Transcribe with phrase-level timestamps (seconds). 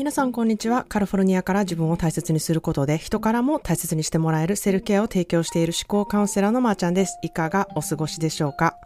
[0.00, 0.86] 皆さんこんにちは。
[0.88, 7.18] カルフォルニアから自分を大切にすることで人からも大切にしてもらえるセルケアを提供している思考カウンセラーのまーちゃんです。
[7.20, 8.78] いかがお過ごしでしょうか？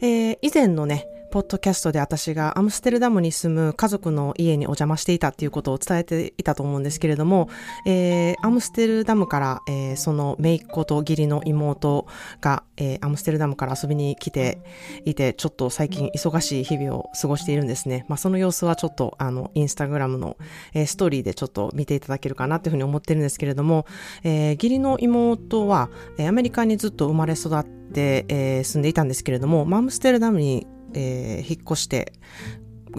[0.00, 7.48] えー、以前のね、ポッドキャストで私がアムステルダムに住む家族の家にお邪魔していたっていうことを伝えていたと思うんですけれども、
[7.86, 12.06] えー、アムステルダムから、えー、その姪っ子と義理の妹
[12.42, 14.58] が、えー、アムステルダムから遊びに来て
[15.06, 18.04] いて、ちょっと最近忙しい日々を過ごしているんですね。
[18.08, 20.36] まあ、その様子はちょっと、あの、インスタグラムの、
[20.74, 23.86] えー、ストーリーでちょっと見ていただけるかなというふうに思ってるんですけれども、
[24.22, 25.88] えー、義理の妹は、
[26.18, 32.12] えー、アメリカにずっと生まれ育って、えー、住んでいたんですけれども、アムステルダムにえー、引っ越して、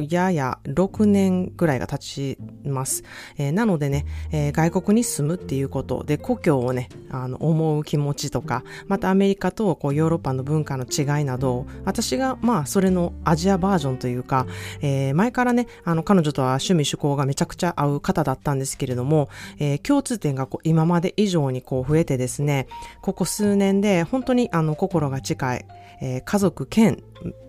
[0.02, 3.04] やや6年ぐらいが経ちます。
[3.38, 14.48] えー、なのでね、えー、外国に住むっていうことで故郷をね、あの、思う気持ちとか、またアメリカとこうヨーロッパの文化の違いなど、私がまあそれのアジアバージョンというか、
[14.82, 19.30] えー、前からね、あの彼女とは趣味趣向がめちゃくちゃ合う方だったんですけれども、
[19.60, 22.68] え共通点がこう今まで以上にこう増えてですね、
[23.02, 25.66] ここ数年で本当にあの心が近い、
[26.02, 27.04] え家族兼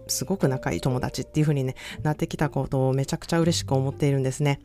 [0.06, 4.60] すごく仲いい友達っていう風にね、なってきたことをめちゃくちゃ嬉しく思っているんですね。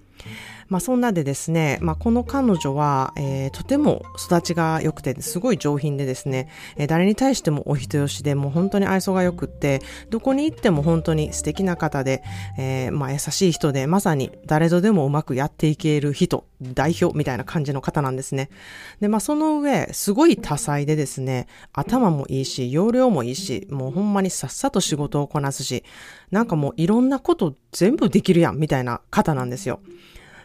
[0.68, 12.24] まあそんなでですね、まあこの彼女は、えー、とても育ちが良くて、すごい上品でですね、えー、誰に対してもお人よしで、もう本当に愛想が良くって、どこに行っても本当に素敵な方で、
[12.58, 18.50] えー、まあ優しい人で、まさに誰とでもうまくやっていける人、代表みたいな感じの方なんですね。
[19.00, 25.84] で、まあその上、すごい多彩でですね、頭もいいし、容量もいいし、もうほんまにさっさと仕事をこなすし、
[26.32, 29.80] なんかもういろんなこと全部できるやん、みたいな方なんですよ。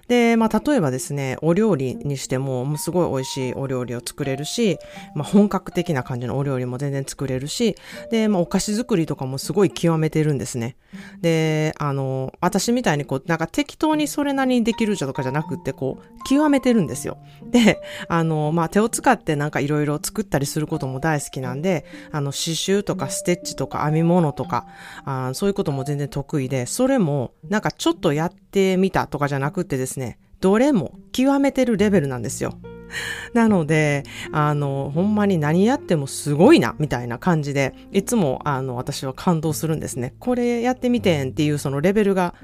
[0.09, 4.79] で、まあ、例えばですね、お料理にしても、もうすごい美味しいお料理を作れるし、
[5.15, 7.77] まあ、本格的な感じのお料理も全然作れるし、
[8.11, 10.77] で、まあ、お菓子作りとかもすごい極めてるんですね。
[11.21, 17.19] で、あの、私みたいにこう、なんか適当にそれなりにできるじゃとかじゃなくって、こう、極めてるんですよ。
[17.51, 24.67] で、あの、まあ、手を使ってなんかいろいろ作ったりすることも大好きなんで、あの、刺繍とかステッチとか編み物とか、
[25.05, 29.94] あそういうことも全然得意で、それも、なんかちょっとやってみたとかじゃなくてですね、
[30.41, 32.59] どれも極めてるレベルなんですよ。
[33.35, 40.15] なので、あの、ほんまに何やってもすごいな、みたいな感じで、いつも、あの、私は感動するんですね。
[40.19, 42.35] これやってみてんっていうそのレベルが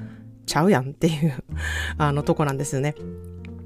[0.46, 1.34] ちゃうやんっていう
[1.98, 2.94] あの、とこなんですよね。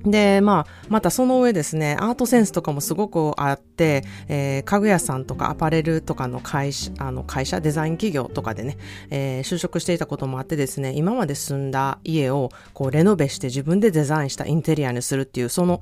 [0.05, 8.77] で、まあ、またその上ですね、アートセンスとかもすごくあって、えー、家具屋さんとかアパレルとかの会社、あの会社、デザイン企業とかでね、
[9.11, 15.81] えー、就職していたこともあってですね、今まで住んだ家をこうレノベして自分でデザインしたインテリアにするっていう、その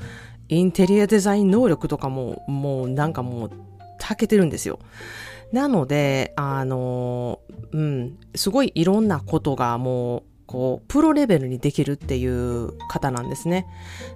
[0.49, 3.51] インテリアデザイン能力とかも、もうなんかもう、
[3.99, 4.79] たけてるんですよ。
[5.53, 7.41] なので、あの、
[7.73, 13.67] うん、すごいいろんなことがもう、こう、プロレベルにできるっていう方なんですね。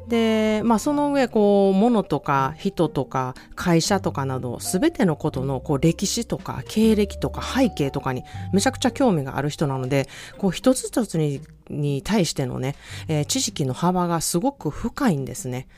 [0.06, 11.40] で、まあその上、こう、物とか人とか会社とかなど、すべてのことの、こう、歴史とか経歴とか背景とかにめちゃくちゃ興味がある人なので、こう、一つ一つに
[11.70, 12.76] に対してのね、
[13.08, 15.68] えー、知識の幅がすごく深いんですね。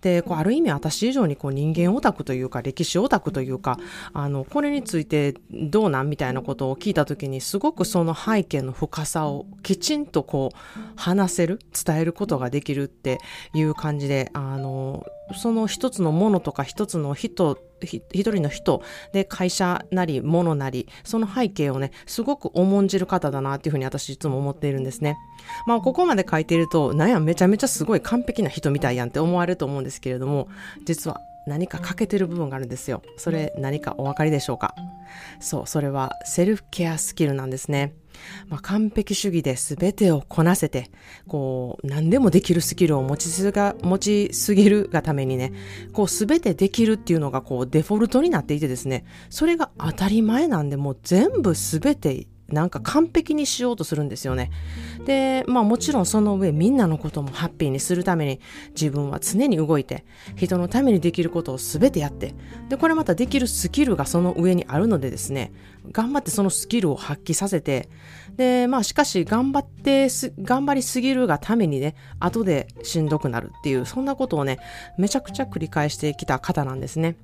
[0.00, 3.78] で、こうある意味私以上にこう人間オタクというか歴史オタクというか、
[4.12, 13.18] あの、これについてどうなんみたいなことを聞いたときにすごくその背景の深さをきちんとこう話せる、伝えることができるって
[13.54, 18.82] いう感じで、あの、その一つのものとか一つの人一人の人
[19.12, 25.16] で会社なり物なり、その背景をね、すごく重んじる方だなっていうふうに私いつも思っているんですね。
[25.66, 30.48] まあ、ここまで書いていると、なんや、めちゃめちゃすごい完璧な人みたいやんって思われると思うんですけれども、
[30.84, 33.02] 実は何か欠けてる部分があるんですよ。
[33.16, 34.74] それ何かお分かりでしょうか？
[35.38, 37.94] そう、それはセルフケアスキルなんですね。
[38.48, 40.90] まあ、完璧主義で全てをこなせて、
[41.26, 45.52] こう、何でもできるスキルを持ちすが、持ちすぎるがためにね、
[45.92, 54.50] こう、全てできるっていうのがこう、デフォルトになっていてですね、それが当たり前なんで、もう全部全てなんか完璧にしようとするんですよね。
[55.04, 58.40] で、まあもちろんその上みんなのこともハッピーにするために
[58.70, 60.04] 自分は常に動いて
[60.36, 62.34] 人のためにできることを全てやって
[62.68, 65.52] で、これまたできるスキルがその上にあるのでですね、
[65.90, 67.88] 頑張ってそのスキルを発揮させて
[68.36, 70.08] で、まあしかし頑張って
[70.40, 74.58] 頑張りすぎるがためにね、後でしんどくなるっていうそんなことをね、
[74.98, 77.16] めちゃくちゃ繰り返してきた方なんですね。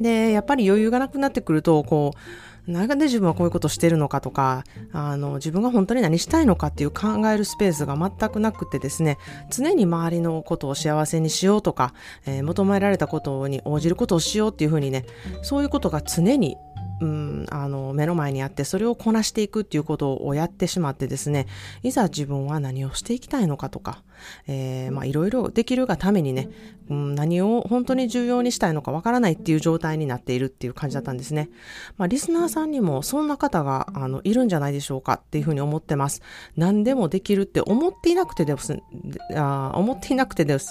[0.00, 2.18] で、やっぱり余裕がなくなってくると、こう、
[2.66, 9.18] なんで自分はこういうことしてるのかとか、あの、自分が本当に何したいのかっていう考えるスペースが全くなくてですね、
[9.50, 11.94] 常に周りのことを幸せにしようとか、
[12.26, 15.04] えー、求められたことに応じることをしようっていうふうにね、
[15.42, 16.56] そういうことが常に
[17.00, 21.46] うん、あの、目の前にあって、それをこなしていくっていうことをやってしまってですね、
[21.82, 24.02] いざ自分は何をしていきたいのかとか、
[24.46, 26.48] えー、まあいろいろできるがためにね、
[26.88, 31.50] うん、何を本当に重要にしたいのかわからないっていう状態になっているっていう感じだったんですね。
[31.96, 36.22] まあリスナーさんにもそんな方が、あの、いるんじゃないでしょうかっていうふうに思ってます。
[36.56, 38.78] 何でもできるって思っていなくてです、
[39.34, 40.70] あ思っていなくてです、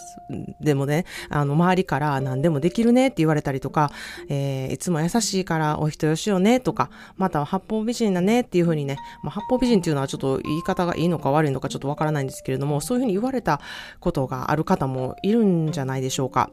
[0.62, 3.92] でもね、あの、周りから何でもできるねって言われたりとか、
[4.30, 13.62] えー、いつも優しいからお人よしよねとか、または八方美人だねっていうふうにね、まあ、八方美人っていうのはちょっと言い方がいいのか悪いのかちょっとわからないんですけれども、そういうふうに言われれた
[14.00, 16.50] ことがある方もいるんじゃないでしょうか。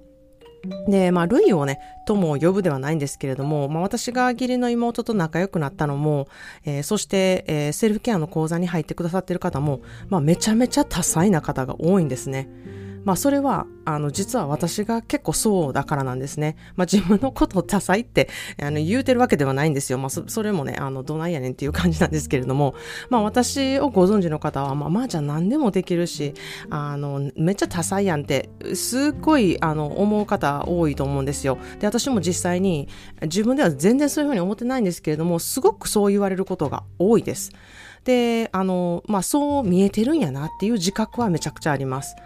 [0.87, 6.29] で、まあ、ルイをね、とも呼ぶではないんですけれども、まあ、私が義理の妹と仲良くなったのも、
[6.65, 12.49] えー、そして、えー、セルフケアの講座に入ってくださっている方も、まあ、めちゃめちゃ多彩な方が多いんですね。
[13.05, 16.57] まあそれは、あの、実は私が結構そうだからなんですね。
[16.77, 18.29] まあ自分のことを多彩って、
[18.61, 19.99] あの、言うてるわけではないんですよ。
[19.99, 22.75] まあそ、それもね、あの、どないやねんっていう感じなんですけれども、
[23.11, 26.35] まあ私をご存知の方は、まあまあじゃあ何でもできるし、
[26.71, 31.59] あの、めっちゃ多彩やんって、すっごい、あの、思う方多いと思うんですよ。
[31.81, 32.89] で、私も実際に、
[33.23, 37.51] 自分では全然そういうふうに思ってないんですけれども、すごくそう言われることが多いです。
[38.05, 42.17] で、あの、まあ、そう見えてるんやなっていう自覚はめちゃくちゃあります。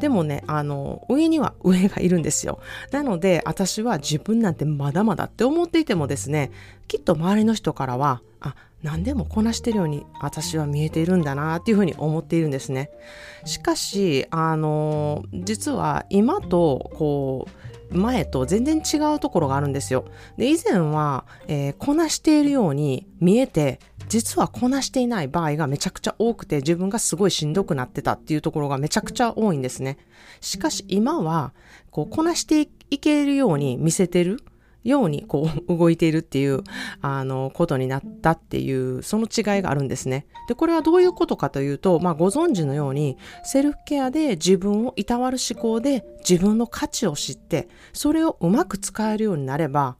[0.00, 2.60] でもね、あの、上には上がいるんですよ。
[2.90, 6.50] なので、私は自分なんてまだまだって思っていてもですね、
[6.88, 12.90] きっと周りの人からは、あ、何でもこなしてるように私は見えているんだなっていうふうに思っているんですね。
[13.44, 17.46] しかし、あの、実は今と、こ
[17.92, 20.04] う、前と全然違うところがあるんですよ。
[20.36, 29.98] で、以前は、えー、こなしているように見えて、実はこなしていない場合がめちゃくちゃ多くて自分がすごいしんどくなってたっていうところがめちゃくちゃ多いんですね。
[30.40, 31.52] しかし今は、
[31.90, 34.40] こう、こなしていけるように見せてる
[34.84, 36.62] ようにこう動いているっていう、
[37.00, 40.26] あの、ことになったっていう、その違いがあるんですね。
[40.48, 49.96] で、これはどういうことかというと、まあご存知のように、セルフケアで自分をいたわる思考で自分の価値を知って、それをうまく使えるようになれば、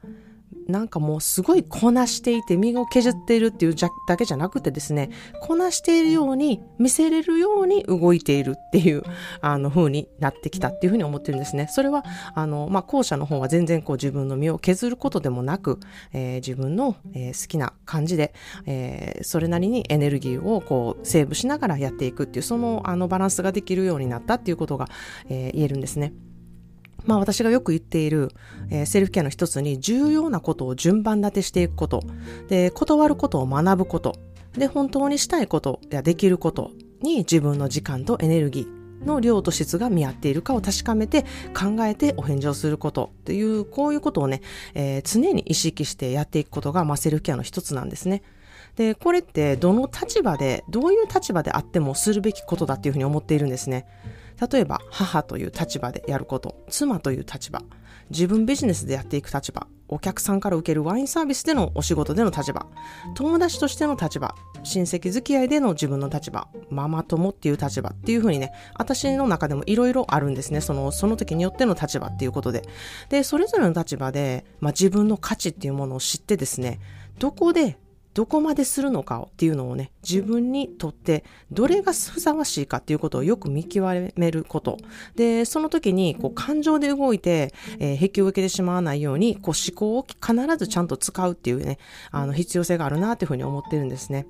[0.70, 3.74] なんかもうすごいこなしていて身を削っているっていう
[4.06, 5.10] だけじゃなくてですね、
[5.40, 9.02] こなしているように見せれるように動いているっていう、
[9.40, 11.68] あの風になってきたっていうふうに思ってるんですね。
[11.70, 12.04] それは、
[12.34, 15.80] あの、まあ、後者の方は全然こう自分の身を削ることでもなく、
[16.12, 18.34] えー、自分の、えー、好きな感じで、
[18.66, 24.88] えー、それなりにエネルギーをこうセーブしながらやっていくっていう、そのあのバランスができるようになったっていうことが、
[25.28, 26.12] え言えるんですね。
[27.04, 28.30] まあ私がよく言っている、
[28.70, 32.02] えー、セルフケアの一つに重要なことを順番立てしていくこと、
[32.48, 34.16] で、断ることを学ぶこと、
[34.52, 36.70] で、本当にしたいことやできること。
[37.02, 41.22] に自分の時間とエネルギーの量と質が見合っているかを確かめて
[41.58, 43.12] 考えてお返事をすること。
[43.20, 44.42] っていう、こういうことをね、
[44.74, 48.22] えー、常に意識してやっていくことが、まあ、セルフケアの一つなんですね。
[48.76, 53.86] で、これってどの立場で、どういう立場であってもするべきことだっていうふうに思っているんですね。
[54.50, 57.62] 例えば、母という立場でやること、妻という立場、
[58.10, 62.66] 自分ビジネスでやっていく立場、お客さんから受けるワインサービスでのお仕事での立場、
[63.14, 70.60] 友達としての立場、親戚付き合いでの自分の立場、ママ友っていう立場っていう風にね、私の中でもいろいろあるんですね。
[70.60, 72.68] その、その時によっての立場っていうことで。
[73.10, 76.80] で、それぞれの立場で、まあ、自分の価値っていうものを知ってですね、
[77.18, 77.78] どこで
[78.12, 83.86] どこまでするのかっていうのをね、自分にとってどれがふさわしいかっていうことをよく見極
[84.16, 84.78] めること。
[85.14, 91.78] で、その時にこう感情で動いて、えー、壁を受けてしまわないように、こう思考を必ずちゃんと使うっていうね、
[92.10, 94.26] あの必要性があるなっていうふうに思ってるんですね。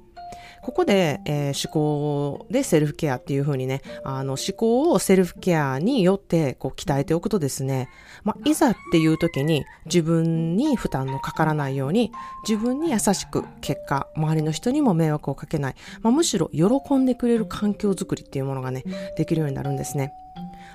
[0.62, 7.88] ここで、えー、思考でセルフケアっていう風にね、あの思考をセルフケアによってこう鍛えておくとですね、
[8.24, 12.12] まあ、いざっていう時に自分に負担のかからないように
[12.46, 18.84] 自分に優しく結果、周りの人にも迷惑をかけない、まあ、むしろ喜んでくれる環境づくりっていうものがね、
[19.16, 20.12] できるようになるんですね。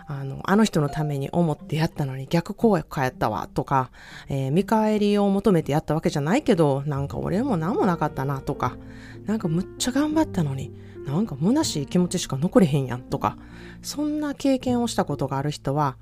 [0.07, 3.89] あの、あの人のために思ってやったのに逆効果やったわとか、
[4.29, 8.77] えー、見返りを求めてやったわけじゃないけど、なんか俺も何もなかったなとか、
[9.25, 10.71] なんかむっちゃ頑張ったのに、
[11.05, 13.37] なんか虚しい気持ちしか残れへんやんとか、
[13.81, 15.97] そんな経験をしたことがある人は、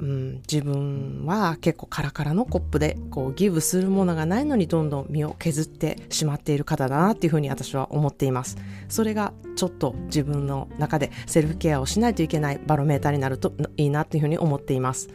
[0.00, 8.56] うん、自分は結構カラカラのコップでこうギブするものがないのにどんどん身を削ってしまっている方だなっていうふうに私は思っています。
[8.88, 15.08] それがちょっと自分の中でセルフケアをしないといけないバロメーターになるといいなっていうふうに思っています。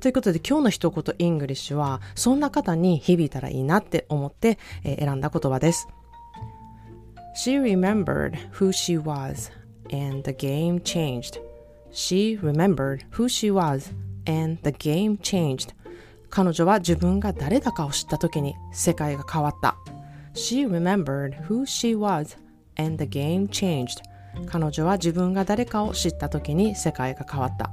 [0.00, 5.86] ということで今日の一言 English はそんな方に響いたらいいなって思って、え、選んだ言葉です。
[7.34, 9.50] She remembered who she was
[9.90, 11.38] and the game changed.
[11.92, 13.92] She remembered who she was
[14.26, 15.74] and the game changed.
[16.28, 19.76] 彼女は自分が誰だかを知った時に世界が変わった。
[20.34, 22.36] She remembered who she was
[22.76, 24.00] and the game changed.
[24.46, 27.70] 彼女は自分が誰かを知った時に世界が変わった。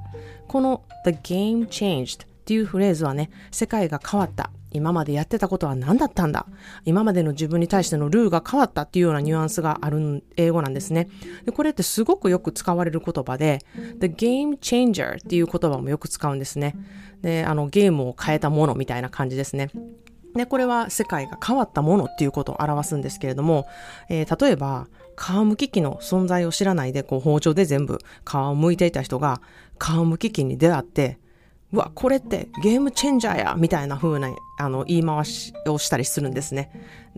[0.47, 4.49] この The game changed っていうフレーズはね、世界が変わった。
[4.71, 6.45] 今までやってたことは何だったんだ？
[6.85, 11.07] 今までの自分に対してのルーが変わったっていうようなニュアンスがある英語なんですね。
[11.45, 13.59] でこれってすごくよく使われる言葉で、
[13.99, 16.75] The Game Changer っていう言葉もよく使うんですね。
[17.21, 19.69] で、あのゲームを変えたものみたいな感じですね。
[20.35, 23.65] で、これは世界が変わったものっていうことを表すんですけれども、
[24.09, 29.41] えー、例えば、皮むき器の存在を知らないで、こう包丁で全部皮を剥いていた人が、
[29.79, 31.17] 皮むき器に出会って、
[31.73, 36.71] うわ、これってゲームチェンジャーやみたいな風なあの言い回しをしたりするんですね。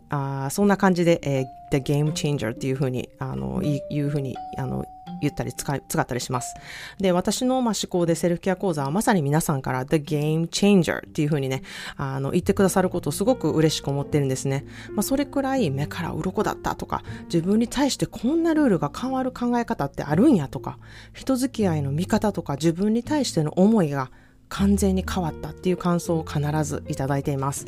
[0.10, 4.86] あそんな感じで、えー、The Game Changer っていう風に、あの、いう風に、あの、
[5.22, 6.56] 言ったり使い、使ったりします。
[6.98, 11.62] で、私の、まあ、思考でセルフケア講座はまさに皆さんから The Game Changer っていう風にね、
[11.98, 14.66] あの、言ってくださることをすごく嬉しく思ってるんですね。
[14.92, 20.80] まあ、それくらい目から鱗だったとか、自分に対してこんなルールが変わる考え方ってあるんやとか、
[21.14, 24.10] 人付き合いの見方とか自分に対しての思いが
[24.50, 27.68] 完全に変わったっていう感想を必ずいただいています。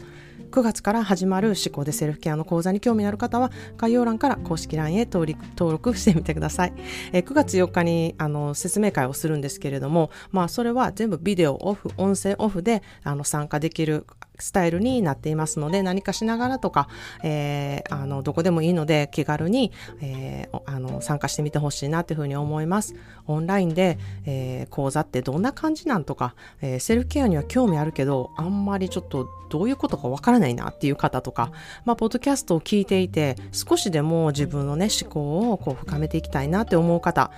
[0.51, 6.73] 9月から始まる思考でセルフケアの講座に興味のある方は概要欄から公式 LINE へ登録してみてください。
[7.13, 14.05] え9月4日にあの説明会をするんですけれども、まあそれは全部ビデオオフ、音声オフであの参加できる
[14.41, 16.87] スタイルになっていますので、何かしながらとか、
[17.23, 19.71] えー、あの、どこでもいいので気軽に、
[20.01, 22.95] えー、あの、参加してみてほしいなというふうに思います。
[23.27, 31.51] オンラインで、えー、講座ってどんな感じなんとか、えー、セルフケアには興味あるけど、あんまりちょっとどういうことかわからないなっていう方とか、
[31.83, 37.31] まあ、ポッドキャストを聞いていて、少しでも自分のね、思考をこう深めていきたいなって思う方、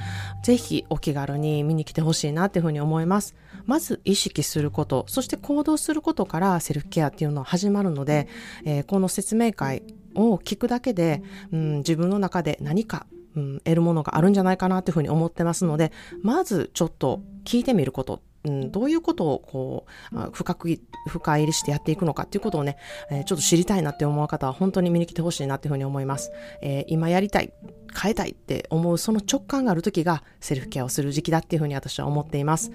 [0.44, 3.36] ぜひお気軽に見に来てほしいなっていうふうに思います。
[3.66, 8.28] まず意識すること、そして行動することからセルフケアっていうのは始まるので、
[8.66, 9.84] えー、この説明会
[10.16, 22.78] を聞くだけで、うん、自分の中で何かうん、得るものがあるんじゃないかなというふうに思ってますので、まずちょっと聞いてみること、うん、どういうことをこう、深く、深入りしてやっていくのかっていうことをね、
[23.10, 26.32] えー、ちょっと知りたいなって思う方は本当に見に来てほしいなっていうふうに思います。
[26.62, 27.52] えー、今やりたい、
[28.00, 32.72] 変えたいって思うその直感がある時がセルフケアをする時期だっていうふうに私は思っています。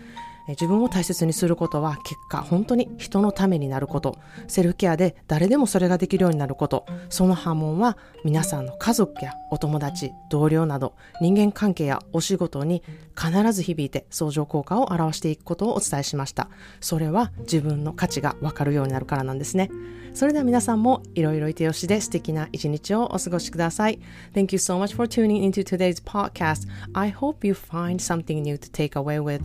[0.49, 4.19] 自分を大切にすることは結果本当に人のためになること。
[4.47, 6.87] セルフケアで誰でもそれができるようになること。
[7.09, 12.83] その波紋は皆さんの家族やお友達同僚など人間関係やお仕事に
[13.17, 16.49] 必ず響いて相乗効果を表していくことをお伝えしました。
[16.81, 19.71] それは自分の価値がわかるようになるからなんですね。
[20.15, 24.01] それでは皆さんもいろいろいてよしで素敵な一日をお過ごしください。
[24.35, 26.69] Thank you so much for tuning into today's podcast.
[26.95, 29.43] I hope you find something new to take away with.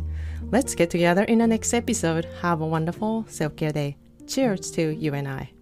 [0.53, 2.25] Let's get together in the next episode.
[2.43, 3.98] Have a wonderful self care day.
[4.27, 5.52] Cheers to you and I.